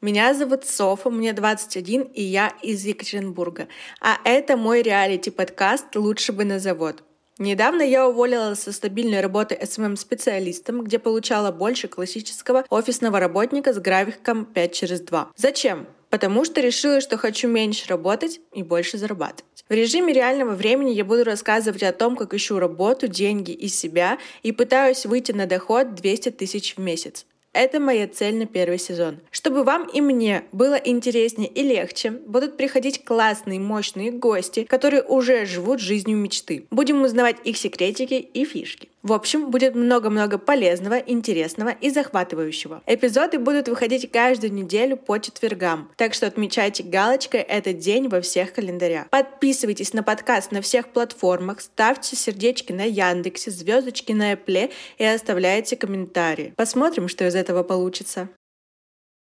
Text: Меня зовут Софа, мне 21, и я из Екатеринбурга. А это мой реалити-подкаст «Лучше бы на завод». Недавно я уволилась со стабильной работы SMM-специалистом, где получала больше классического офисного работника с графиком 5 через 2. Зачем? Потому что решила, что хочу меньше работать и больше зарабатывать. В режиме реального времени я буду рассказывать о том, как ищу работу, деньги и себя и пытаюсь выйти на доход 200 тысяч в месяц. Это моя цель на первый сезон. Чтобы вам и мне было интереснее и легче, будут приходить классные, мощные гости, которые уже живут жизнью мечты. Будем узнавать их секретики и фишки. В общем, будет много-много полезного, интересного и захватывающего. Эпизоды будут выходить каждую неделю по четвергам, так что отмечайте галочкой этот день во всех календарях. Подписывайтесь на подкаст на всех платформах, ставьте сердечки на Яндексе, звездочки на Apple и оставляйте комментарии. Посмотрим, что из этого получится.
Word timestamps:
Меня 0.00 0.34
зовут 0.34 0.64
Софа, 0.64 1.08
мне 1.08 1.32
21, 1.32 2.02
и 2.02 2.20
я 2.20 2.52
из 2.62 2.84
Екатеринбурга. 2.84 3.68
А 4.00 4.16
это 4.24 4.56
мой 4.56 4.82
реалити-подкаст 4.82 5.94
«Лучше 5.94 6.32
бы 6.32 6.44
на 6.44 6.58
завод». 6.58 7.04
Недавно 7.38 7.82
я 7.82 8.08
уволилась 8.08 8.58
со 8.58 8.72
стабильной 8.72 9.20
работы 9.20 9.54
SMM-специалистом, 9.54 10.82
где 10.82 10.98
получала 10.98 11.52
больше 11.52 11.86
классического 11.86 12.64
офисного 12.70 13.20
работника 13.20 13.72
с 13.72 13.78
графиком 13.78 14.46
5 14.46 14.72
через 14.72 15.00
2. 15.02 15.30
Зачем? 15.36 15.86
Потому 16.08 16.44
что 16.44 16.60
решила, 16.60 17.00
что 17.00 17.16
хочу 17.16 17.46
меньше 17.46 17.86
работать 17.88 18.40
и 18.52 18.64
больше 18.64 18.98
зарабатывать. 18.98 19.64
В 19.68 19.72
режиме 19.72 20.12
реального 20.12 20.56
времени 20.56 20.90
я 20.90 21.04
буду 21.04 21.22
рассказывать 21.22 21.84
о 21.84 21.92
том, 21.92 22.16
как 22.16 22.34
ищу 22.34 22.58
работу, 22.58 23.06
деньги 23.06 23.52
и 23.52 23.68
себя 23.68 24.18
и 24.42 24.50
пытаюсь 24.50 25.06
выйти 25.06 25.30
на 25.30 25.46
доход 25.46 25.94
200 25.94 26.32
тысяч 26.32 26.74
в 26.74 26.80
месяц. 26.80 27.26
Это 27.52 27.80
моя 27.80 28.06
цель 28.06 28.36
на 28.36 28.46
первый 28.46 28.78
сезон. 28.78 29.18
Чтобы 29.32 29.64
вам 29.64 29.88
и 29.88 30.00
мне 30.00 30.44
было 30.52 30.76
интереснее 30.76 31.48
и 31.48 31.62
легче, 31.62 32.12
будут 32.12 32.56
приходить 32.56 33.04
классные, 33.04 33.58
мощные 33.58 34.12
гости, 34.12 34.62
которые 34.62 35.02
уже 35.02 35.46
живут 35.46 35.80
жизнью 35.80 36.16
мечты. 36.18 36.66
Будем 36.70 37.02
узнавать 37.02 37.38
их 37.44 37.56
секретики 37.56 38.14
и 38.14 38.44
фишки. 38.44 38.89
В 39.02 39.14
общем, 39.14 39.50
будет 39.50 39.74
много-много 39.74 40.36
полезного, 40.36 40.96
интересного 40.96 41.70
и 41.70 41.88
захватывающего. 41.88 42.82
Эпизоды 42.86 43.38
будут 43.38 43.68
выходить 43.68 44.10
каждую 44.12 44.52
неделю 44.52 44.96
по 44.98 45.18
четвергам, 45.18 45.90
так 45.96 46.12
что 46.12 46.26
отмечайте 46.26 46.82
галочкой 46.82 47.40
этот 47.40 47.78
день 47.78 48.08
во 48.08 48.20
всех 48.20 48.52
календарях. 48.52 49.08
Подписывайтесь 49.08 49.94
на 49.94 50.02
подкаст 50.02 50.52
на 50.52 50.60
всех 50.60 50.88
платформах, 50.88 51.60
ставьте 51.62 52.14
сердечки 52.14 52.72
на 52.72 52.84
Яндексе, 52.84 53.50
звездочки 53.50 54.12
на 54.12 54.34
Apple 54.34 54.70
и 54.98 55.04
оставляйте 55.04 55.76
комментарии. 55.76 56.52
Посмотрим, 56.56 57.08
что 57.08 57.26
из 57.26 57.34
этого 57.34 57.62
получится. 57.62 58.28